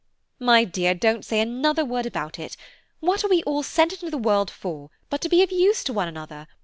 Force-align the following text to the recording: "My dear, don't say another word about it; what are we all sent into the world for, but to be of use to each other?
"My 0.39 0.63
dear, 0.63 0.95
don't 0.95 1.23
say 1.23 1.41
another 1.41 1.85
word 1.85 2.07
about 2.07 2.39
it; 2.39 2.57
what 3.01 3.23
are 3.23 3.27
we 3.29 3.43
all 3.43 3.61
sent 3.61 3.93
into 3.93 4.09
the 4.09 4.17
world 4.17 4.49
for, 4.49 4.89
but 5.11 5.21
to 5.21 5.29
be 5.29 5.43
of 5.43 5.51
use 5.51 5.83
to 5.83 5.91
each 5.93 6.17
other? 6.17 6.47